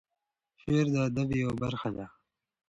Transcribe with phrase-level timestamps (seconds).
[0.61, 2.05] شعر د ادب یوه برخه ده.